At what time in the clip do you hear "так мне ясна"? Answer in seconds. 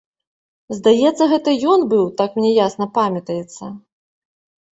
2.21-2.85